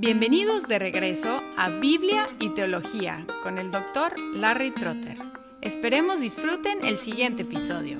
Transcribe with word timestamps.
Bienvenidos 0.00 0.68
de 0.68 0.78
regreso 0.78 1.42
a 1.56 1.70
Biblia 1.70 2.28
y 2.38 2.50
Teología 2.50 3.26
con 3.42 3.58
el 3.58 3.72
doctor 3.72 4.12
Larry 4.32 4.70
Trotter. 4.70 5.16
Esperemos 5.60 6.20
disfruten 6.20 6.84
el 6.84 6.98
siguiente 6.98 7.42
episodio. 7.42 7.96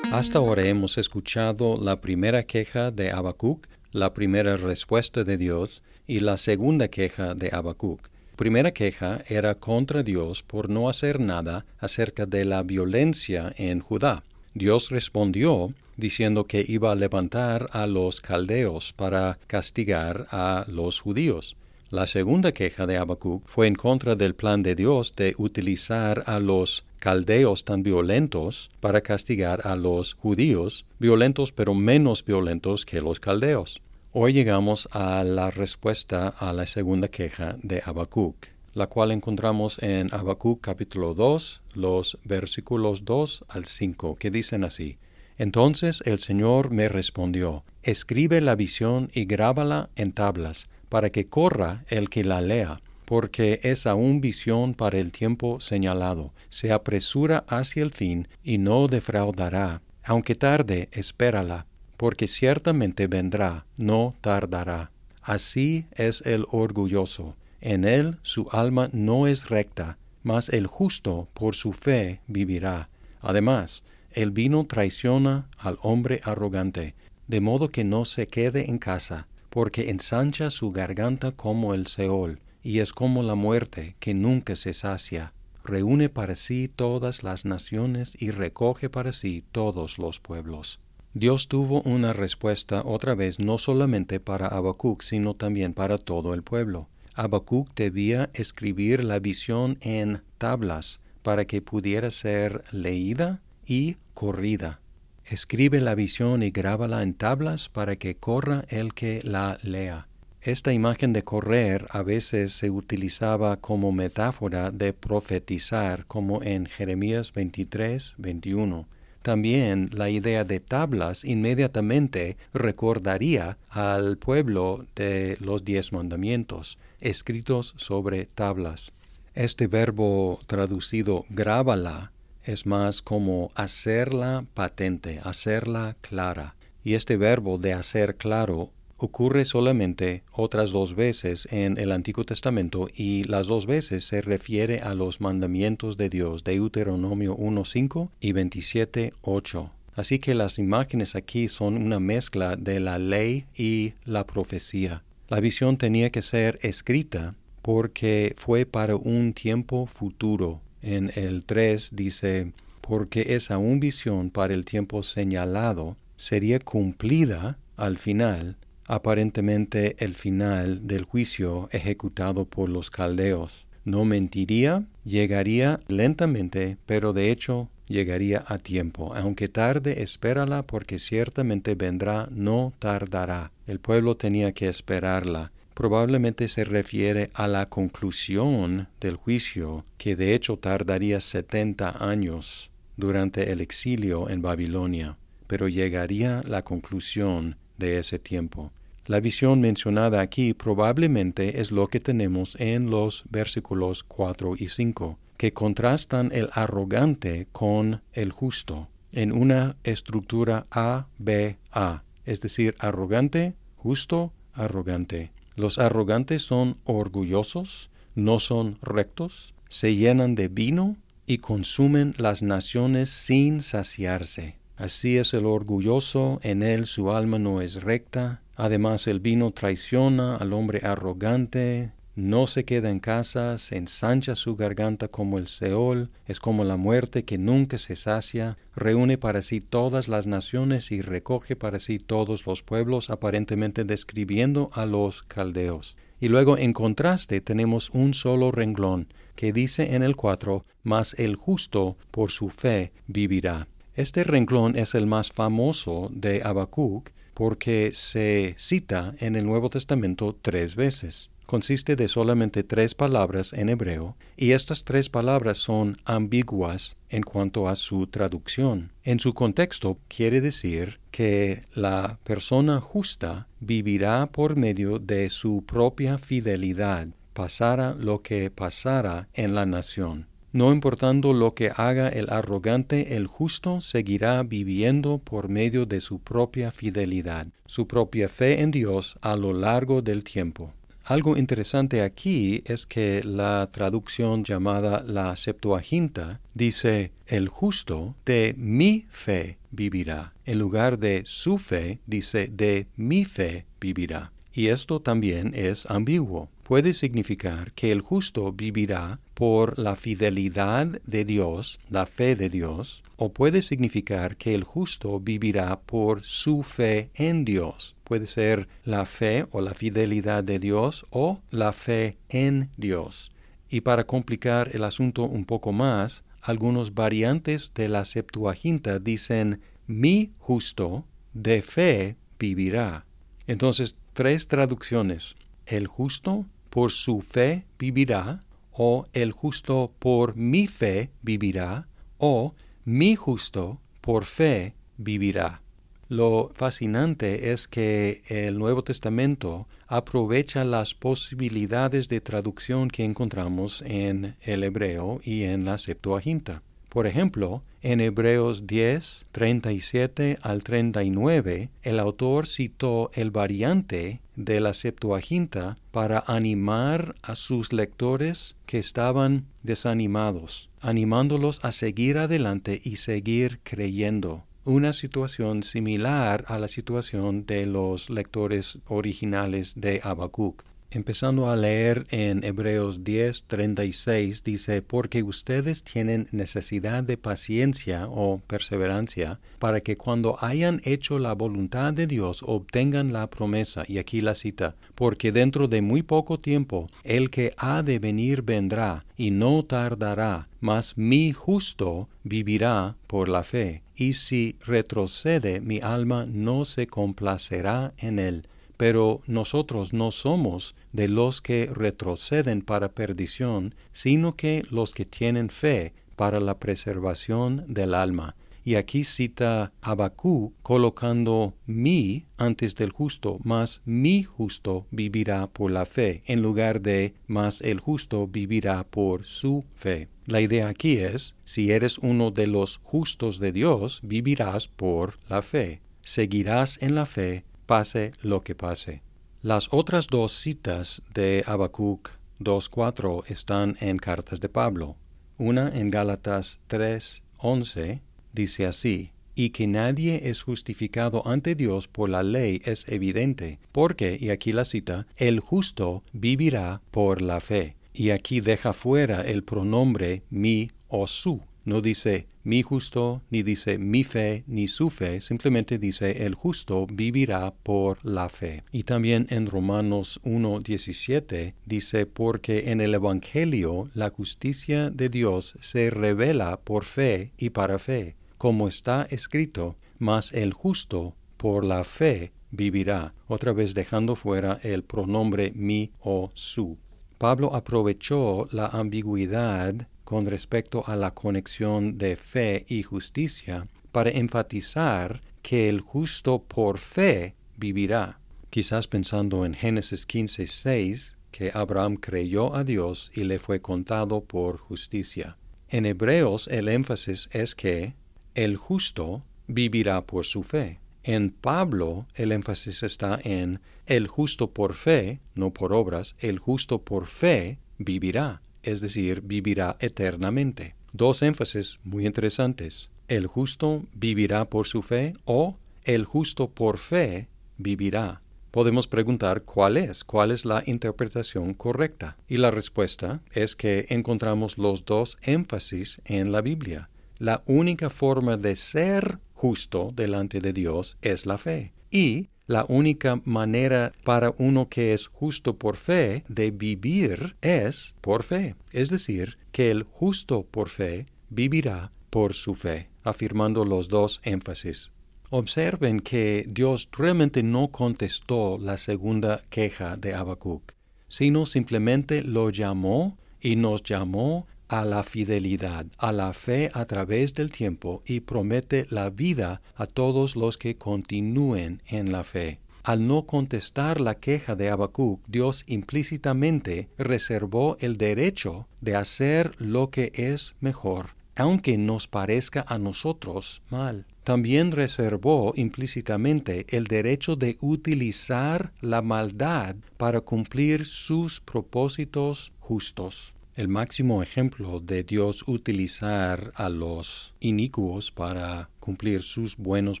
Hasta 0.10 0.38
ahora 0.38 0.64
hemos 0.64 0.96
escuchado 0.96 1.76
la 1.78 2.00
primera 2.00 2.44
queja 2.44 2.90
de 2.90 3.10
Habacuc, 3.10 3.66
la 3.92 4.14
primera 4.14 4.56
respuesta 4.56 5.22
de 5.22 5.36
Dios 5.36 5.82
y 6.06 6.20
la 6.20 6.38
segunda 6.38 6.88
queja 6.88 7.34
de 7.34 7.50
Habacuc. 7.52 8.08
Primera 8.36 8.70
queja 8.70 9.22
era 9.28 9.56
contra 9.56 10.02
Dios 10.02 10.42
por 10.42 10.70
no 10.70 10.88
hacer 10.88 11.20
nada 11.20 11.66
acerca 11.78 12.24
de 12.24 12.46
la 12.46 12.62
violencia 12.62 13.52
en 13.58 13.80
Judá. 13.80 14.24
Dios 14.54 14.90
respondió 14.90 15.74
diciendo 15.96 16.44
que 16.44 16.64
iba 16.66 16.92
a 16.92 16.94
levantar 16.94 17.66
a 17.72 17.86
los 17.86 18.20
caldeos 18.20 18.92
para 18.92 19.38
castigar 19.46 20.28
a 20.30 20.64
los 20.68 21.00
judíos. 21.00 21.56
La 21.90 22.06
segunda 22.06 22.52
queja 22.52 22.86
de 22.86 22.96
Habacuc 22.96 23.42
fue 23.46 23.66
en 23.66 23.74
contra 23.74 24.16
del 24.16 24.34
plan 24.34 24.62
de 24.62 24.74
Dios 24.74 25.12
de 25.14 25.34
utilizar 25.38 26.24
a 26.26 26.40
los 26.40 26.84
caldeos 26.98 27.64
tan 27.64 27.82
violentos 27.82 28.70
para 28.80 29.00
castigar 29.00 29.66
a 29.66 29.76
los 29.76 30.14
judíos, 30.14 30.86
violentos 30.98 31.52
pero 31.52 31.74
menos 31.74 32.24
violentos 32.24 32.86
que 32.86 33.00
los 33.00 33.20
caldeos. 33.20 33.82
Hoy 34.12 34.32
llegamos 34.32 34.88
a 34.92 35.24
la 35.24 35.50
respuesta 35.50 36.28
a 36.28 36.52
la 36.52 36.66
segunda 36.66 37.08
queja 37.08 37.56
de 37.62 37.82
Habacuc 37.84 38.53
la 38.74 38.88
cual 38.88 39.12
encontramos 39.12 39.78
en 39.80 40.12
Habacuc 40.12 40.60
capítulo 40.60 41.14
2, 41.14 41.62
los 41.74 42.18
versículos 42.24 43.04
2 43.04 43.44
al 43.48 43.64
5, 43.66 44.16
que 44.16 44.30
dicen 44.32 44.64
así: 44.64 44.98
Entonces 45.38 46.02
el 46.04 46.18
Señor 46.18 46.70
me 46.70 46.88
respondió: 46.88 47.64
Escribe 47.84 48.40
la 48.40 48.56
visión 48.56 49.10
y 49.14 49.26
grábala 49.26 49.90
en 49.94 50.12
tablas, 50.12 50.68
para 50.88 51.10
que 51.10 51.26
corra 51.26 51.84
el 51.88 52.10
que 52.10 52.24
la 52.24 52.40
lea, 52.40 52.80
porque 53.04 53.60
es 53.62 53.86
aún 53.86 54.20
visión 54.20 54.74
para 54.74 54.98
el 54.98 55.12
tiempo 55.12 55.60
señalado. 55.60 56.32
Se 56.48 56.72
apresura 56.72 57.44
hacia 57.46 57.84
el 57.84 57.92
fin 57.92 58.26
y 58.42 58.58
no 58.58 58.88
defraudará. 58.88 59.82
Aunque 60.02 60.34
tarde, 60.34 60.88
espérala, 60.90 61.66
porque 61.96 62.26
ciertamente 62.26 63.06
vendrá, 63.06 63.66
no 63.76 64.14
tardará. 64.20 64.90
Así 65.22 65.86
es 65.92 66.22
el 66.22 66.44
orgulloso 66.50 67.36
en 67.64 67.84
él 67.84 68.18
su 68.22 68.48
alma 68.52 68.90
no 68.92 69.26
es 69.26 69.48
recta, 69.48 69.96
mas 70.22 70.50
el 70.50 70.66
justo 70.66 71.28
por 71.32 71.54
su 71.54 71.72
fe 71.72 72.20
vivirá. 72.26 72.90
Además, 73.22 73.84
el 74.12 74.30
vino 74.30 74.66
traiciona 74.66 75.48
al 75.56 75.78
hombre 75.80 76.20
arrogante, 76.24 76.94
de 77.26 77.40
modo 77.40 77.70
que 77.70 77.82
no 77.82 78.04
se 78.04 78.26
quede 78.26 78.68
en 78.68 78.78
casa, 78.78 79.28
porque 79.48 79.88
ensancha 79.88 80.50
su 80.50 80.72
garganta 80.72 81.32
como 81.32 81.72
el 81.72 81.86
Seol, 81.86 82.38
y 82.62 82.80
es 82.80 82.92
como 82.92 83.22
la 83.22 83.34
muerte 83.34 83.96
que 83.98 84.12
nunca 84.12 84.56
se 84.56 84.74
sacia. 84.74 85.32
Reúne 85.64 86.10
para 86.10 86.36
sí 86.36 86.68
todas 86.68 87.22
las 87.22 87.46
naciones 87.46 88.12
y 88.18 88.30
recoge 88.30 88.90
para 88.90 89.12
sí 89.12 89.42
todos 89.52 89.98
los 89.98 90.20
pueblos. 90.20 90.80
Dios 91.14 91.48
tuvo 91.48 91.80
una 91.82 92.12
respuesta 92.12 92.82
otra 92.84 93.14
vez 93.14 93.38
no 93.38 93.56
solamente 93.56 94.20
para 94.20 94.48
Habacuc, 94.48 95.02
sino 95.02 95.34
también 95.34 95.72
para 95.72 95.96
todo 95.96 96.34
el 96.34 96.42
pueblo. 96.42 96.88
Habacuc 97.14 97.74
debía 97.74 98.30
escribir 98.34 99.04
la 99.04 99.18
visión 99.18 99.78
en 99.80 100.22
tablas 100.38 101.00
para 101.22 101.44
que 101.44 101.62
pudiera 101.62 102.10
ser 102.10 102.64
leída 102.72 103.40
y 103.66 103.96
corrida. 104.14 104.80
Escribe 105.24 105.80
la 105.80 105.94
visión 105.94 106.42
y 106.42 106.50
grábala 106.50 107.02
en 107.02 107.14
tablas 107.14 107.68
para 107.68 107.96
que 107.96 108.16
corra 108.16 108.64
el 108.68 108.92
que 108.92 109.20
la 109.22 109.58
lea. 109.62 110.08
Esta 110.42 110.74
imagen 110.74 111.14
de 111.14 111.22
correr 111.22 111.86
a 111.88 112.02
veces 112.02 112.52
se 112.52 112.68
utilizaba 112.68 113.56
como 113.56 113.92
metáfora 113.92 114.70
de 114.70 114.92
profetizar, 114.92 116.04
como 116.04 116.42
en 116.42 116.66
Jeremías 116.66 117.32
23, 117.32 118.14
21. 118.18 118.86
También 119.22 119.88
la 119.94 120.10
idea 120.10 120.44
de 120.44 120.60
tablas 120.60 121.24
inmediatamente 121.24 122.36
recordaría 122.52 123.56
al 123.70 124.18
pueblo 124.18 124.84
de 124.94 125.38
los 125.40 125.64
diez 125.64 125.94
mandamientos, 125.94 126.78
escritos 127.04 127.74
sobre 127.76 128.26
tablas. 128.26 128.92
Este 129.34 129.66
verbo 129.66 130.40
traducido 130.46 131.24
grábala 131.28 132.12
es 132.44 132.66
más 132.66 133.02
como 133.02 133.50
hacerla 133.54 134.44
patente, 134.54 135.20
hacerla 135.22 135.96
clara. 136.00 136.54
Y 136.82 136.94
este 136.94 137.16
verbo 137.16 137.58
de 137.58 137.72
hacer 137.72 138.16
claro 138.16 138.70
ocurre 138.96 139.44
solamente 139.44 140.22
otras 140.32 140.70
dos 140.70 140.94
veces 140.94 141.48
en 141.50 141.78
el 141.78 141.92
Antiguo 141.92 142.24
Testamento 142.24 142.88
y 142.94 143.24
las 143.24 143.46
dos 143.46 143.66
veces 143.66 144.04
se 144.04 144.22
refiere 144.22 144.80
a 144.80 144.94
los 144.94 145.20
mandamientos 145.20 145.96
de 145.96 146.08
Dios, 146.08 146.44
Deuteronomio 146.44 147.36
1.5 147.36 148.10
y 148.20 148.32
27.8. 148.32 149.70
Así 149.94 150.18
que 150.18 150.34
las 150.34 150.58
imágenes 150.58 151.14
aquí 151.14 151.48
son 151.48 151.76
una 151.76 152.00
mezcla 152.00 152.56
de 152.56 152.80
la 152.80 152.98
ley 152.98 153.46
y 153.56 153.94
la 154.04 154.26
profecía. 154.26 155.02
La 155.28 155.40
visión 155.40 155.76
tenía 155.76 156.10
que 156.10 156.22
ser 156.22 156.58
escrita 156.62 157.34
porque 157.62 158.34
fue 158.36 158.66
para 158.66 158.96
un 158.96 159.32
tiempo 159.32 159.86
futuro. 159.86 160.60
En 160.82 161.12
el 161.14 161.44
3 161.44 161.90
dice, 161.92 162.52
porque 162.80 163.34
esa 163.34 163.58
un 163.58 163.80
visión 163.80 164.30
para 164.30 164.52
el 164.54 164.64
tiempo 164.64 165.02
señalado 165.02 165.96
sería 166.16 166.58
cumplida 166.60 167.58
al 167.76 167.98
final 167.98 168.56
aparentemente 168.86 169.96
el 169.98 170.14
final 170.14 170.86
del 170.86 171.04
juicio 171.04 171.68
ejecutado 171.72 172.44
por 172.44 172.68
los 172.68 172.90
caldeos. 172.90 173.66
No 173.84 174.04
mentiría, 174.04 174.84
llegaría 175.04 175.80
lentamente, 175.88 176.78
pero 176.86 177.12
de 177.12 177.30
hecho 177.30 177.68
llegaría 177.86 178.44
a 178.46 178.58
tiempo. 178.58 179.14
Aunque 179.14 179.48
tarde, 179.48 180.02
espérala, 180.02 180.62
porque 180.62 180.98
ciertamente 180.98 181.74
vendrá, 181.74 182.28
no 182.30 182.72
tardará. 182.78 183.50
El 183.66 183.80
pueblo 183.80 184.16
tenía 184.16 184.52
que 184.52 184.68
esperarla. 184.68 185.52
Probablemente 185.74 186.48
se 186.48 186.64
refiere 186.64 187.30
a 187.34 187.48
la 187.48 187.68
conclusión 187.68 188.88
del 189.00 189.16
juicio, 189.16 189.84
que 189.98 190.14
de 190.14 190.34
hecho 190.34 190.56
tardaría 190.56 191.20
setenta 191.20 191.90
años 191.98 192.70
durante 192.96 193.50
el 193.50 193.60
exilio 193.60 194.28
en 194.30 194.42
Babilonia, 194.42 195.16
pero 195.46 195.68
llegaría 195.68 196.42
la 196.46 196.62
conclusión 196.62 197.56
de 197.76 197.98
ese 197.98 198.18
tiempo. 198.18 198.70
La 199.06 199.20
visión 199.20 199.60
mencionada 199.60 200.20
aquí 200.20 200.54
probablemente 200.54 201.60
es 201.60 201.72
lo 201.72 201.88
que 201.88 202.00
tenemos 202.00 202.56
en 202.60 202.88
los 202.88 203.24
versículos 203.28 204.04
4 204.04 204.54
y 204.58 204.68
5, 204.68 205.18
que 205.36 205.52
contrastan 205.52 206.30
el 206.32 206.50
arrogante 206.52 207.48
con 207.52 208.00
el 208.12 208.30
justo 208.30 208.88
en 209.12 209.32
una 209.32 209.76
estructura 209.84 210.66
A, 210.70 211.06
B, 211.18 211.58
A, 211.70 212.03
es 212.24 212.40
decir, 212.40 212.74
arrogante, 212.78 213.54
justo, 213.76 214.32
arrogante. 214.52 215.32
Los 215.56 215.78
arrogantes 215.78 216.42
son 216.42 216.78
orgullosos, 216.84 217.90
no 218.14 218.40
son 218.40 218.78
rectos, 218.82 219.54
se 219.68 219.94
llenan 219.96 220.34
de 220.34 220.48
vino 220.48 220.96
y 221.26 221.38
consumen 221.38 222.14
las 222.18 222.42
naciones 222.42 223.08
sin 223.08 223.62
saciarse. 223.62 224.56
Así 224.76 225.18
es 225.18 225.34
el 225.34 225.46
orgulloso, 225.46 226.40
en 226.42 226.62
él 226.62 226.86
su 226.86 227.12
alma 227.12 227.38
no 227.38 227.60
es 227.60 227.82
recta. 227.82 228.42
Además 228.56 229.06
el 229.06 229.20
vino 229.20 229.52
traiciona 229.52 230.36
al 230.36 230.52
hombre 230.52 230.80
arrogante, 230.82 231.92
no 232.16 232.46
se 232.46 232.64
queda 232.64 232.90
en 232.90 233.00
casa, 233.00 233.58
se 233.58 233.76
ensancha 233.76 234.36
su 234.36 234.56
garganta 234.56 235.08
como 235.08 235.38
el 235.38 235.48
Seol, 235.48 236.10
es 236.26 236.38
como 236.38 236.64
la 236.64 236.76
muerte 236.76 237.24
que 237.24 237.38
nunca 237.38 237.78
se 237.78 237.96
sacia, 237.96 238.56
reúne 238.76 239.18
para 239.18 239.42
sí 239.42 239.60
todas 239.60 240.06
las 240.08 240.26
naciones 240.26 240.92
y 240.92 241.00
recoge 241.00 241.56
para 241.56 241.80
sí 241.80 241.98
todos 241.98 242.46
los 242.46 242.62
pueblos, 242.62 243.10
aparentemente 243.10 243.84
describiendo 243.84 244.70
a 244.74 244.86
los 244.86 245.22
caldeos. 245.24 245.96
Y 246.20 246.28
luego 246.28 246.56
en 246.56 246.72
contraste 246.72 247.40
tenemos 247.40 247.90
un 247.90 248.14
solo 248.14 248.52
renglón, 248.52 249.08
que 249.34 249.52
dice 249.52 249.94
en 249.94 250.02
el 250.02 250.14
4, 250.14 250.64
Mas 250.84 251.14
el 251.18 251.36
justo 251.36 251.96
por 252.10 252.30
su 252.30 252.48
fe 252.48 252.92
vivirá. 253.06 253.66
Este 253.94 254.24
renglón 254.24 254.76
es 254.76 254.94
el 254.94 255.06
más 255.06 255.32
famoso 255.32 256.10
de 256.12 256.42
Habacuc 256.44 257.10
porque 257.34 257.90
se 257.92 258.54
cita 258.56 259.14
en 259.18 259.34
el 259.34 259.44
Nuevo 259.44 259.68
Testamento 259.68 260.36
tres 260.40 260.76
veces. 260.76 261.30
Consiste 261.46 261.94
de 261.94 262.08
solamente 262.08 262.64
tres 262.64 262.94
palabras 262.94 263.52
en 263.52 263.68
hebreo 263.68 264.16
y 264.36 264.52
estas 264.52 264.84
tres 264.84 265.10
palabras 265.10 265.58
son 265.58 265.98
ambiguas 266.04 266.96
en 267.10 267.22
cuanto 267.22 267.68
a 267.68 267.76
su 267.76 268.06
traducción. 268.06 268.92
En 269.02 269.20
su 269.20 269.34
contexto 269.34 269.98
quiere 270.08 270.40
decir 270.40 271.00
que 271.10 271.62
la 271.74 272.18
persona 272.24 272.80
justa 272.80 273.46
vivirá 273.60 274.26
por 274.26 274.56
medio 274.56 274.98
de 274.98 275.28
su 275.28 275.62
propia 275.64 276.16
fidelidad, 276.16 277.08
pasara 277.34 277.94
lo 277.94 278.22
que 278.22 278.50
pasara 278.50 279.28
en 279.34 279.54
la 279.54 279.66
nación. 279.66 280.26
No 280.52 280.72
importando 280.72 281.32
lo 281.32 281.54
que 281.54 281.72
haga 281.74 282.08
el 282.08 282.30
arrogante, 282.30 283.16
el 283.16 283.26
justo 283.26 283.80
seguirá 283.80 284.40
viviendo 284.44 285.18
por 285.18 285.48
medio 285.48 285.84
de 285.84 286.00
su 286.00 286.20
propia 286.20 286.70
fidelidad, 286.70 287.48
su 287.66 287.88
propia 287.88 288.28
fe 288.28 288.62
en 288.62 288.70
Dios 288.70 289.18
a 289.20 289.34
lo 289.34 289.52
largo 289.52 290.00
del 290.00 290.22
tiempo. 290.22 290.72
Algo 291.06 291.36
interesante 291.36 292.00
aquí 292.00 292.62
es 292.64 292.86
que 292.86 293.22
la 293.22 293.68
traducción 293.70 294.42
llamada 294.42 295.04
la 295.06 295.36
Septuaginta 295.36 296.40
dice 296.54 297.12
el 297.26 297.48
justo 297.48 298.16
de 298.24 298.54
mi 298.56 299.04
fe 299.10 299.58
vivirá. 299.70 300.32
En 300.46 300.58
lugar 300.58 300.98
de 300.98 301.22
su 301.26 301.58
fe 301.58 301.98
dice 302.06 302.48
de 302.50 302.86
mi 302.96 303.26
fe 303.26 303.66
vivirá. 303.78 304.32
Y 304.54 304.68
esto 304.68 305.02
también 305.02 305.52
es 305.54 305.84
ambiguo. 305.90 306.48
Puede 306.62 306.94
significar 306.94 307.72
que 307.72 307.92
el 307.92 308.00
justo 308.00 308.50
vivirá 308.54 309.20
por 309.34 309.78
la 309.78 309.96
fidelidad 309.96 310.86
de 311.04 311.24
Dios, 311.24 311.78
la 311.90 312.06
fe 312.06 312.36
de 312.36 312.48
Dios, 312.48 313.02
o 313.16 313.32
puede 313.32 313.62
significar 313.62 314.36
que 314.36 314.54
el 314.54 314.64
justo 314.64 315.20
vivirá 315.20 315.80
por 315.80 316.24
su 316.24 316.62
fe 316.62 317.10
en 317.14 317.44
Dios. 317.44 317.94
Puede 318.04 318.26
ser 318.26 318.68
la 318.84 319.04
fe 319.04 319.46
o 319.50 319.60
la 319.60 319.74
fidelidad 319.74 320.44
de 320.44 320.58
Dios 320.58 321.06
o 321.10 321.40
la 321.50 321.72
fe 321.72 322.16
en 322.28 322.70
Dios. 322.76 323.32
Y 323.68 323.80
para 323.80 324.04
complicar 324.04 324.70
el 324.74 324.84
asunto 324.84 325.24
un 325.24 325.44
poco 325.44 325.72
más, 325.72 326.22
algunos 326.40 326.94
variantes 326.94 327.72
de 327.74 327.88
la 327.88 328.04
Septuaginta 328.04 328.98
dicen 328.98 329.60
mi 329.86 330.32
justo 330.38 331.04
de 331.32 331.62
fe 331.62 332.16
vivirá. 332.38 333.06
Entonces, 333.46 333.96
tres 334.12 334.48
traducciones. 334.48 335.34
El 335.66 335.86
justo 335.86 336.46
por 336.70 336.90
su 336.90 337.20
fe 337.20 337.64
vivirá, 337.78 338.43
o 338.74 339.06
el 339.12 339.32
justo 339.32 339.92
por 339.98 340.36
mi 340.36 340.66
fe 340.66 341.10
vivirá, 341.22 341.88
o 342.18 342.54
mi 342.84 343.14
justo 343.14 343.80
por 344.00 344.24
fe 344.24 344.74
vivirá. 344.98 345.62
Lo 346.08 346.50
fascinante 346.54 347.52
es 347.52 347.66
que 347.66 348.22
el 348.28 348.58
Nuevo 348.58 348.84
Testamento 348.84 349.66
aprovecha 349.86 350.62
las 350.64 350.94
posibilidades 350.94 352.08
de 352.08 352.20
traducción 352.20 352.88
que 352.88 353.04
encontramos 353.04 353.82
en 353.86 354.36
el 354.42 354.64
hebreo 354.64 355.20
y 355.24 355.44
en 355.44 355.64
la 355.64 355.78
Septuaginta. 355.78 356.62
Por 356.94 357.08
ejemplo, 357.08 357.64
en 357.82 358.00
Hebreos 358.00 358.68
10, 358.68 359.26
37 359.32 360.38
al 360.42 360.62
39, 360.62 361.68
el 361.82 361.98
autor 361.98 362.46
citó 362.46 363.10
el 363.14 363.32
variante 363.32 364.20
de 364.36 364.60
la 364.60 364.74
Septuaginta 364.74 365.76
para 365.90 366.22
animar 366.28 367.16
a 367.20 367.34
sus 367.34 367.72
lectores 367.72 368.54
que 368.66 368.78
estaban 368.78 369.46
desanimados, 369.64 370.70
animándolos 370.80 371.58
a 371.64 371.72
seguir 371.72 372.16
adelante 372.16 372.80
y 372.84 372.94
seguir 372.94 373.58
creyendo. 373.64 374.44
Una 374.64 374.92
situación 374.92 375.64
similar 375.64 376.44
a 376.46 376.60
la 376.60 376.68
situación 376.68 377.44
de 377.44 377.66
los 377.66 378.08
lectores 378.08 378.78
originales 378.86 379.72
de 379.74 380.00
Habacuc. 380.04 380.62
Empezando 380.94 381.50
a 381.50 381.56
leer 381.56 382.06
en 382.10 382.44
Hebreos 382.44 383.02
10, 383.02 383.46
36, 383.48 384.44
dice, 384.44 384.80
porque 384.80 385.24
ustedes 385.24 385.82
tienen 385.82 386.28
necesidad 386.30 387.02
de 387.02 387.16
paciencia 387.16 388.06
o 388.08 388.38
perseverancia 388.46 389.40
para 389.58 389.80
que 389.80 389.96
cuando 389.96 390.38
hayan 390.40 390.80
hecho 390.84 391.18
la 391.18 391.32
voluntad 391.32 391.92
de 391.92 392.06
Dios 392.06 392.44
obtengan 392.46 393.12
la 393.12 393.26
promesa. 393.28 393.82
Y 393.88 393.98
aquí 393.98 394.20
la 394.20 394.36
cita, 394.36 394.76
porque 394.94 395.32
dentro 395.32 395.66
de 395.66 395.82
muy 395.82 396.04
poco 396.04 396.38
tiempo 396.38 396.88
el 397.02 397.28
que 397.28 397.54
ha 397.56 397.82
de 397.82 397.98
venir 397.98 398.42
vendrá 398.42 399.04
y 399.16 399.32
no 399.32 399.64
tardará, 399.64 400.46
mas 400.60 400.96
mi 400.96 401.32
justo 401.32 402.08
vivirá 402.22 402.94
por 403.08 403.28
la 403.28 403.42
fe. 403.42 403.82
Y 403.96 404.12
si 404.12 404.54
retrocede 404.64 405.60
mi 405.60 405.80
alma 405.80 406.24
no 406.24 406.64
se 406.64 406.86
complacerá 406.86 407.94
en 407.98 408.20
él 408.20 408.46
pero 408.76 409.20
nosotros 409.26 409.92
no 409.92 410.10
somos 410.10 410.74
de 410.94 411.08
los 411.08 411.42
que 411.42 411.68
retroceden 411.74 412.62
para 412.62 412.92
perdición, 412.92 413.74
sino 413.92 414.36
que 414.36 414.62
los 414.70 414.94
que 414.94 415.04
tienen 415.04 415.50
fe 415.50 415.92
para 416.16 416.40
la 416.40 416.58
preservación 416.58 417.64
del 417.68 417.94
alma. 417.94 418.36
Y 418.64 418.76
aquí 418.76 419.04
cita 419.04 419.72
Abacú 419.82 420.54
colocando 420.62 421.52
mi 421.66 422.24
antes 422.38 422.76
del 422.76 422.92
justo, 422.92 423.38
mas 423.42 423.82
mi 423.84 424.22
justo 424.22 424.86
vivirá 424.90 425.48
por 425.48 425.70
la 425.70 425.84
fe, 425.84 426.22
en 426.26 426.40
lugar 426.40 426.80
de 426.80 427.12
mas 427.26 427.60
el 427.60 427.80
justo 427.80 428.26
vivirá 428.26 428.84
por 428.84 429.26
su 429.26 429.64
fe. 429.74 430.08
La 430.26 430.40
idea 430.40 430.68
aquí 430.68 430.96
es, 430.96 431.34
si 431.44 431.72
eres 431.72 431.98
uno 431.98 432.30
de 432.30 432.46
los 432.46 432.78
justos 432.82 433.38
de 433.38 433.52
Dios, 433.52 434.00
vivirás 434.02 434.68
por 434.68 435.18
la 435.28 435.42
fe. 435.42 435.82
Seguirás 436.00 436.78
en 436.80 436.94
la 436.94 437.04
fe 437.04 437.44
pase 437.66 438.12
lo 438.22 438.42
que 438.42 438.54
pase. 438.54 439.03
Las 439.44 439.68
otras 439.72 440.06
dos 440.06 440.32
citas 440.32 441.02
de 441.12 441.44
Habacuc 441.46 442.08
2.4 442.40 443.24
están 443.26 443.76
en 443.78 443.98
cartas 443.98 444.40
de 444.40 444.48
Pablo. 444.48 444.96
Una 445.36 445.68
en 445.68 445.90
Gálatas 445.90 446.60
3.11 446.70 448.00
dice 448.32 448.64
así, 448.64 449.12
y 449.34 449.50
que 449.50 449.66
nadie 449.66 450.30
es 450.30 450.42
justificado 450.42 451.28
ante 451.28 451.54
Dios 451.56 451.88
por 451.88 452.08
la 452.08 452.22
ley 452.22 452.62
es 452.64 452.88
evidente, 452.88 453.58
porque, 453.70 454.16
y 454.18 454.30
aquí 454.30 454.52
la 454.52 454.64
cita, 454.64 455.06
el 455.18 455.40
justo 455.40 456.04
vivirá 456.14 456.80
por 456.90 457.20
la 457.20 457.40
fe. 457.40 457.76
Y 457.92 458.12
aquí 458.12 458.40
deja 458.40 458.72
fuera 458.72 459.20
el 459.20 459.44
pronombre 459.44 460.22
mi 460.30 460.70
o 460.88 461.06
su. 461.06 461.42
No 461.64 461.80
dice 461.80 462.26
mi 462.42 462.60
justo, 462.60 463.22
ni 463.30 463.42
dice 463.42 463.78
mi 463.78 464.04
fe, 464.04 464.44
ni 464.46 464.68
su 464.68 464.90
fe, 464.90 465.22
simplemente 465.22 465.78
dice 465.78 466.26
el 466.26 466.34
justo 466.34 466.86
vivirá 466.86 467.54
por 467.54 468.04
la 468.04 468.28
fe. 468.28 468.64
Y 468.70 468.82
también 468.82 469.26
en 469.30 469.46
Romanos 469.46 470.20
1.17 470.24 471.54
dice, 471.64 472.04
porque 472.04 472.70
en 472.70 472.82
el 472.82 472.94
Evangelio 472.94 473.88
la 473.94 474.10
justicia 474.10 474.90
de 474.90 475.08
Dios 475.08 475.56
se 475.60 475.88
revela 475.88 476.60
por 476.60 476.84
fe 476.84 477.32
y 477.38 477.50
para 477.50 477.78
fe, 477.78 478.16
como 478.36 478.68
está 478.68 479.06
escrito, 479.08 479.76
mas 479.98 480.32
el 480.32 480.52
justo 480.52 481.16
por 481.38 481.64
la 481.64 481.82
fe 481.82 482.32
vivirá, 482.50 483.14
otra 483.26 483.52
vez 483.52 483.72
dejando 483.72 484.16
fuera 484.16 484.60
el 484.62 484.84
pronombre 484.84 485.52
mi 485.54 485.92
o 486.00 486.30
su. 486.34 486.76
Pablo 487.16 487.54
aprovechó 487.54 488.48
la 488.50 488.66
ambigüedad 488.66 489.88
con 490.04 490.26
respecto 490.26 490.86
a 490.86 490.96
la 490.96 491.12
conexión 491.12 491.98
de 491.98 492.16
fe 492.16 492.64
y 492.68 492.82
justicia 492.82 493.66
para 493.90 494.10
enfatizar 494.10 495.22
que 495.42 495.68
el 495.68 495.80
justo 495.80 496.42
por 496.42 496.78
fe 496.78 497.34
vivirá. 497.56 498.20
Quizás 498.50 498.86
pensando 498.86 499.44
en 499.44 499.54
Génesis 499.54 500.06
15, 500.06 500.46
6, 500.46 501.16
que 501.30 501.50
Abraham 501.52 501.96
creyó 501.96 502.54
a 502.54 502.62
Dios 502.62 503.10
y 503.14 503.24
le 503.24 503.38
fue 503.38 503.60
contado 503.60 504.22
por 504.22 504.58
justicia. 504.58 505.36
En 505.68 505.86
Hebreos 505.86 506.48
el 506.48 506.68
énfasis 506.68 507.28
es 507.32 507.54
que 507.54 507.94
el 508.34 508.56
justo 508.56 509.24
vivirá 509.48 510.02
por 510.02 510.24
su 510.24 510.44
fe. 510.44 510.80
En 511.02 511.30
Pablo 511.30 512.06
el 512.14 512.30
énfasis 512.30 512.82
está 512.82 513.18
en 513.22 513.60
el 513.86 514.06
justo 514.06 514.50
por 514.50 514.74
fe, 514.74 515.20
no 515.34 515.52
por 515.52 515.72
obras, 515.72 516.14
el 516.18 516.38
justo 516.38 516.82
por 516.82 517.06
fe 517.06 517.58
vivirá 517.78 518.40
es 518.64 518.80
decir, 518.80 519.20
vivirá 519.22 519.76
eternamente. 519.80 520.74
Dos 520.92 521.22
énfasis 521.22 521.80
muy 521.84 522.06
interesantes. 522.06 522.90
El 523.08 523.26
justo 523.26 523.84
vivirá 523.94 524.46
por 524.46 524.66
su 524.66 524.82
fe 524.82 525.14
o 525.24 525.58
el 525.84 526.04
justo 526.04 526.50
por 526.50 526.78
fe 526.78 527.28
vivirá. 527.58 528.22
Podemos 528.50 528.86
preguntar 528.86 529.42
cuál 529.42 529.76
es, 529.76 530.04
cuál 530.04 530.30
es 530.30 530.44
la 530.44 530.62
interpretación 530.64 531.54
correcta. 531.54 532.16
Y 532.28 532.36
la 532.36 532.50
respuesta 532.50 533.20
es 533.32 533.56
que 533.56 533.86
encontramos 533.90 534.58
los 534.58 534.84
dos 534.84 535.18
énfasis 535.22 536.00
en 536.04 536.30
la 536.30 536.40
Biblia. 536.40 536.88
La 537.18 537.42
única 537.46 537.90
forma 537.90 538.36
de 538.36 538.54
ser 538.54 539.18
justo 539.32 539.90
delante 539.94 540.38
de 540.38 540.52
Dios 540.52 540.96
es 541.02 541.26
la 541.26 541.36
fe. 541.36 541.72
Y 541.90 542.28
la 542.46 542.66
única 542.68 543.20
manera 543.24 543.92
para 544.04 544.34
uno 544.38 544.68
que 544.68 544.92
es 544.92 545.06
justo 545.06 545.56
por 545.56 545.76
fe 545.76 546.24
de 546.28 546.50
vivir 546.50 547.36
es 547.40 547.94
por 548.00 548.22
fe. 548.22 548.54
Es 548.72 548.90
decir, 548.90 549.38
que 549.52 549.70
el 549.70 549.84
justo 549.84 550.44
por 550.50 550.68
fe 550.68 551.06
vivirá 551.30 551.92
por 552.10 552.34
su 552.34 552.54
fe, 552.54 552.90
afirmando 553.02 553.64
los 553.64 553.88
dos 553.88 554.20
énfasis. 554.22 554.90
Observen 555.30 556.00
que 556.00 556.46
Dios 556.48 556.88
realmente 556.92 557.42
no 557.42 557.68
contestó 557.68 558.58
la 558.58 558.76
segunda 558.76 559.42
queja 559.50 559.96
de 559.96 560.14
Habacuc, 560.14 560.74
sino 561.08 561.46
simplemente 561.46 562.22
lo 562.22 562.50
llamó 562.50 563.16
y 563.40 563.56
nos 563.56 563.82
llamó 563.82 564.46
a 564.80 564.84
la 564.84 565.04
fidelidad, 565.04 565.86
a 565.98 566.10
la 566.10 566.32
fe 566.32 566.68
a 566.74 566.84
través 566.84 567.32
del 567.34 567.52
tiempo 567.52 568.02
y 568.06 568.20
promete 568.20 568.86
la 568.90 569.08
vida 569.08 569.62
a 569.76 569.86
todos 569.86 570.34
los 570.34 570.58
que 570.58 570.76
continúen 570.76 571.80
en 571.86 572.10
la 572.10 572.24
fe. 572.24 572.58
al 572.82 573.06
no 573.06 573.24
contestar 573.24 573.98
la 573.98 574.16
queja 574.16 574.56
de 574.56 574.68
Habacuc, 574.68 575.22
Dios 575.26 575.64
implícitamente 575.66 576.88
reservó 576.98 577.78
el 577.80 577.96
derecho 577.96 578.66
de 578.82 578.94
hacer 578.94 579.52
lo 579.58 579.90
que 579.90 580.12
es 580.14 580.54
mejor, 580.60 581.14
aunque 581.34 581.78
nos 581.78 582.08
parezca 582.08 582.62
a 582.68 582.78
nosotros 582.78 583.62
mal. 583.70 584.04
También 584.22 584.70
reservó 584.70 585.54
implícitamente 585.56 586.66
el 586.76 586.84
derecho 586.84 587.36
de 587.36 587.56
utilizar 587.60 588.72
la 588.82 589.00
maldad 589.00 589.76
para 589.96 590.20
cumplir 590.20 590.84
sus 590.84 591.40
propósitos 591.40 592.52
justos. 592.60 593.34
El 593.56 593.68
máximo 593.68 594.20
ejemplo 594.20 594.80
de 594.80 595.04
Dios 595.04 595.44
utilizar 595.46 596.50
a 596.56 596.68
los 596.68 597.34
inicuos 597.38 598.10
para 598.10 598.68
cumplir 598.80 599.22
sus 599.22 599.56
buenos 599.56 600.00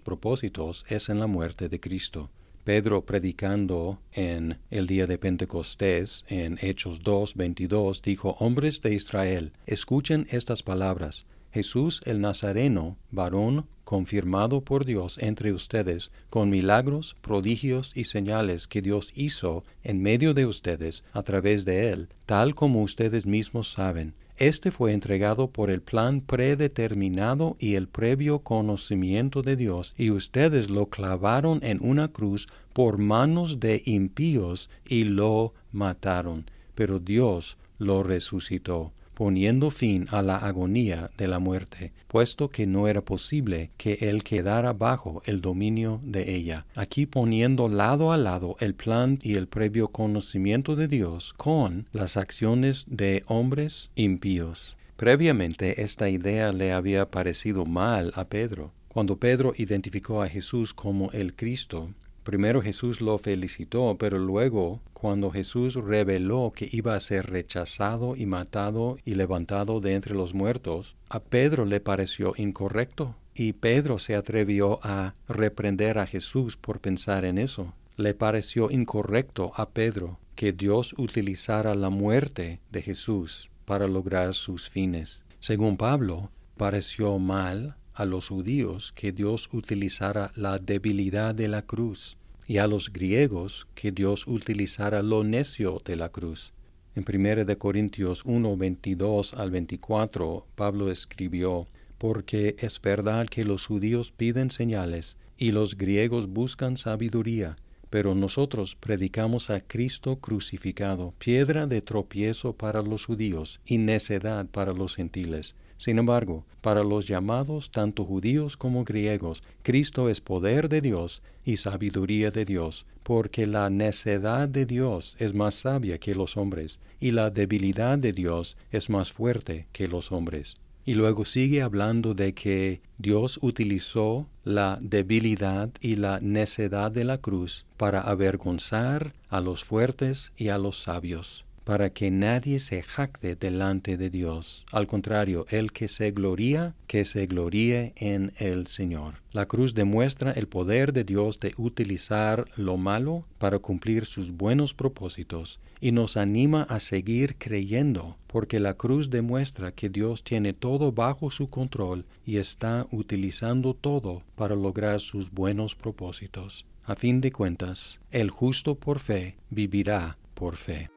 propósitos 0.00 0.84
es 0.88 1.08
en 1.08 1.20
la 1.20 1.28
muerte 1.28 1.68
de 1.68 1.78
Cristo. 1.78 2.32
Pedro 2.64 3.06
predicando 3.06 4.00
en 4.10 4.58
el 4.70 4.88
día 4.88 5.06
de 5.06 5.18
Pentecostés, 5.18 6.24
en 6.26 6.58
Hechos 6.62 7.04
2, 7.04 7.36
22, 7.36 8.02
dijo, 8.02 8.30
Hombres 8.40 8.80
de 8.80 8.92
Israel, 8.92 9.52
escuchen 9.66 10.26
estas 10.30 10.64
palabras. 10.64 11.24
Jesús 11.54 12.00
el 12.04 12.20
Nazareno, 12.20 12.96
varón 13.12 13.66
confirmado 13.84 14.62
por 14.62 14.84
Dios 14.84 15.18
entre 15.20 15.52
ustedes, 15.52 16.10
con 16.28 16.50
milagros, 16.50 17.14
prodigios 17.20 17.92
y 17.94 18.04
señales 18.04 18.66
que 18.66 18.82
Dios 18.82 19.12
hizo 19.14 19.62
en 19.84 20.02
medio 20.02 20.34
de 20.34 20.46
ustedes 20.46 21.04
a 21.12 21.22
través 21.22 21.64
de 21.64 21.90
él, 21.90 22.08
tal 22.26 22.56
como 22.56 22.82
ustedes 22.82 23.24
mismos 23.24 23.70
saben. 23.70 24.14
Este 24.36 24.72
fue 24.72 24.92
entregado 24.92 25.48
por 25.48 25.70
el 25.70 25.80
plan 25.80 26.22
predeterminado 26.22 27.56
y 27.60 27.76
el 27.76 27.86
previo 27.86 28.40
conocimiento 28.40 29.42
de 29.42 29.54
Dios, 29.54 29.94
y 29.96 30.10
ustedes 30.10 30.70
lo 30.70 30.86
clavaron 30.86 31.60
en 31.62 31.78
una 31.80 32.08
cruz 32.08 32.48
por 32.72 32.98
manos 32.98 33.60
de 33.60 33.80
impíos 33.84 34.70
y 34.84 35.04
lo 35.04 35.54
mataron, 35.70 36.50
pero 36.74 36.98
Dios 36.98 37.58
lo 37.78 38.02
resucitó 38.02 38.92
poniendo 39.14 39.70
fin 39.70 40.06
a 40.10 40.22
la 40.22 40.36
agonía 40.36 41.10
de 41.16 41.28
la 41.28 41.38
muerte, 41.38 41.92
puesto 42.08 42.50
que 42.50 42.66
no 42.66 42.88
era 42.88 43.00
posible 43.00 43.70
que 43.76 43.98
él 44.02 44.22
quedara 44.22 44.72
bajo 44.72 45.22
el 45.24 45.40
dominio 45.40 46.00
de 46.02 46.34
ella. 46.34 46.66
Aquí 46.74 47.06
poniendo 47.06 47.68
lado 47.68 48.12
a 48.12 48.16
lado 48.16 48.56
el 48.60 48.74
plan 48.74 49.18
y 49.22 49.36
el 49.36 49.46
previo 49.46 49.88
conocimiento 49.88 50.76
de 50.76 50.88
Dios 50.88 51.32
con 51.36 51.86
las 51.92 52.16
acciones 52.16 52.84
de 52.86 53.24
hombres 53.26 53.90
impíos. 53.94 54.76
Previamente 54.96 55.82
esta 55.82 56.08
idea 56.08 56.52
le 56.52 56.72
había 56.72 57.10
parecido 57.10 57.64
mal 57.64 58.12
a 58.14 58.24
Pedro. 58.24 58.72
Cuando 58.88 59.16
Pedro 59.16 59.54
identificó 59.56 60.22
a 60.22 60.28
Jesús 60.28 60.72
como 60.72 61.10
el 61.10 61.34
Cristo, 61.34 61.90
Primero 62.24 62.62
Jesús 62.62 63.02
lo 63.02 63.18
felicitó, 63.18 63.96
pero 63.98 64.18
luego, 64.18 64.80
cuando 65.04 65.30
Jesús 65.30 65.74
reveló 65.74 66.54
que 66.56 66.66
iba 66.72 66.94
a 66.94 67.00
ser 67.00 67.26
rechazado 67.26 68.16
y 68.16 68.24
matado 68.24 68.96
y 69.04 69.16
levantado 69.16 69.80
de 69.80 69.92
entre 69.92 70.14
los 70.14 70.32
muertos, 70.32 70.96
a 71.10 71.20
Pedro 71.20 71.66
le 71.66 71.78
pareció 71.78 72.32
incorrecto, 72.38 73.14
y 73.34 73.52
Pedro 73.52 73.98
se 73.98 74.14
atrevió 74.16 74.80
a 74.82 75.14
reprender 75.28 75.98
a 75.98 76.06
Jesús 76.06 76.56
por 76.56 76.80
pensar 76.80 77.26
en 77.26 77.36
eso. 77.36 77.74
Le 77.98 78.14
pareció 78.14 78.70
incorrecto 78.70 79.52
a 79.56 79.68
Pedro 79.68 80.18
que 80.36 80.54
Dios 80.54 80.94
utilizara 80.96 81.74
la 81.74 81.90
muerte 81.90 82.62
de 82.72 82.80
Jesús 82.80 83.50
para 83.66 83.86
lograr 83.86 84.32
sus 84.32 84.70
fines. 84.70 85.22
Según 85.38 85.76
Pablo, 85.76 86.30
pareció 86.56 87.18
mal 87.18 87.76
a 87.92 88.06
los 88.06 88.28
judíos 88.28 88.94
que 88.96 89.12
Dios 89.12 89.50
utilizara 89.52 90.32
la 90.34 90.56
debilidad 90.56 91.34
de 91.34 91.48
la 91.48 91.60
cruz 91.60 92.16
y 92.46 92.58
a 92.58 92.66
los 92.66 92.92
griegos 92.92 93.66
que 93.74 93.92
Dios 93.92 94.26
utilizara 94.26 95.02
lo 95.02 95.24
necio 95.24 95.80
de 95.84 95.96
la 95.96 96.10
cruz. 96.10 96.52
En 96.94 97.04
1 97.08 97.44
de 97.44 97.58
Corintios 97.58 98.22
1, 98.24 98.56
22 98.56 99.34
al 99.34 99.50
24, 99.50 100.46
Pablo 100.54 100.90
escribió, 100.90 101.66
Porque 101.98 102.56
es 102.58 102.80
verdad 102.80 103.26
que 103.26 103.44
los 103.44 103.66
judíos 103.66 104.12
piden 104.12 104.50
señales 104.50 105.16
y 105.36 105.50
los 105.50 105.76
griegos 105.76 106.28
buscan 106.28 106.76
sabiduría, 106.76 107.56
pero 107.94 108.12
nosotros 108.16 108.74
predicamos 108.74 109.50
a 109.50 109.60
Cristo 109.60 110.16
crucificado, 110.16 111.14
piedra 111.18 111.68
de 111.68 111.80
tropiezo 111.80 112.52
para 112.52 112.82
los 112.82 113.04
judíos 113.04 113.60
y 113.64 113.78
necedad 113.78 114.46
para 114.46 114.72
los 114.72 114.96
gentiles 114.96 115.54
sin 115.76 115.98
embargo, 115.98 116.44
para 116.60 116.82
los 116.82 117.06
llamados 117.06 117.70
tanto 117.70 118.04
judíos 118.04 118.56
como 118.56 118.84
griegos, 118.84 119.42
Cristo 119.62 120.08
es 120.08 120.20
poder 120.20 120.68
de 120.68 120.80
Dios 120.80 121.22
y 121.44 121.58
sabiduría 121.58 122.30
de 122.30 122.44
Dios, 122.44 122.86
porque 123.02 123.46
la 123.46 123.68
necedad 123.70 124.48
de 124.48 124.66
Dios 124.66 125.14
es 125.18 125.34
más 125.34 125.54
sabia 125.54 125.98
que 125.98 126.14
los 126.14 126.36
hombres, 126.36 126.78
y 127.00 127.10
la 127.10 127.30
debilidad 127.30 127.98
de 127.98 128.12
Dios 128.12 128.56
es 128.70 128.88
más 128.88 129.12
fuerte 129.12 129.66
que 129.72 129.86
los 129.86 130.10
hombres. 130.10 130.54
Y 130.86 130.94
luego 130.94 131.24
sigue 131.24 131.62
hablando 131.62 132.14
de 132.14 132.34
que 132.34 132.80
Dios 132.98 133.38
utilizó 133.42 134.26
la 134.44 134.78
debilidad 134.80 135.70
y 135.80 135.96
la 135.96 136.20
necedad 136.20 136.90
de 136.90 137.04
la 137.04 137.18
cruz 137.18 137.64
para 137.76 138.00
avergonzar 138.02 139.14
a 139.30 139.40
los 139.40 139.64
fuertes 139.64 140.32
y 140.36 140.48
a 140.48 140.58
los 140.58 140.82
sabios 140.82 141.44
para 141.64 141.90
que 141.90 142.10
nadie 142.10 142.58
se 142.58 142.82
jacte 142.82 143.34
delante 143.34 143.96
de 143.96 144.10
Dios. 144.10 144.64
Al 144.70 144.86
contrario, 144.86 145.46
el 145.50 145.72
que 145.72 145.88
se 145.88 146.10
gloría, 146.10 146.74
que 146.86 147.04
se 147.04 147.26
gloríe 147.26 147.92
en 147.96 148.32
el 148.36 148.66
Señor. 148.66 149.22
La 149.32 149.46
cruz 149.46 149.74
demuestra 149.74 150.30
el 150.32 150.46
poder 150.46 150.92
de 150.92 151.04
Dios 151.04 151.40
de 151.40 151.54
utilizar 151.56 152.44
lo 152.56 152.76
malo 152.76 153.24
para 153.38 153.58
cumplir 153.58 154.04
sus 154.06 154.32
buenos 154.32 154.74
propósitos 154.74 155.58
y 155.80 155.92
nos 155.92 156.16
anima 156.16 156.62
a 156.62 156.80
seguir 156.80 157.36
creyendo, 157.36 158.16
porque 158.26 158.58
la 158.58 158.74
cruz 158.74 159.10
demuestra 159.10 159.72
que 159.72 159.88
Dios 159.90 160.24
tiene 160.24 160.52
todo 160.52 160.92
bajo 160.92 161.30
su 161.30 161.50
control 161.50 162.06
y 162.24 162.38
está 162.38 162.86
utilizando 162.90 163.74
todo 163.74 164.22
para 164.34 164.54
lograr 164.54 165.00
sus 165.00 165.30
buenos 165.30 165.74
propósitos. 165.74 166.64
A 166.84 166.94
fin 166.94 167.20
de 167.20 167.32
cuentas, 167.32 168.00
el 168.10 168.30
justo 168.30 168.76
por 168.76 168.98
fe 168.98 169.36
vivirá 169.50 170.16
por 170.34 170.56
fe. 170.56 170.88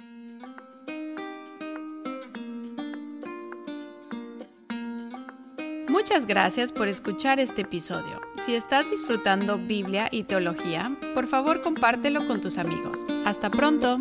Muchas 6.17 6.29
gracias 6.29 6.71
por 6.71 6.87
escuchar 6.87 7.39
este 7.39 7.61
episodio. 7.61 8.19
Si 8.43 8.55
estás 8.55 8.89
disfrutando 8.89 9.59
Biblia 9.59 10.07
y 10.09 10.23
teología, 10.23 10.87
por 11.13 11.27
favor 11.27 11.61
compártelo 11.61 12.25
con 12.25 12.41
tus 12.41 12.57
amigos. 12.57 13.05
Hasta 13.23 13.51
pronto. 13.51 13.99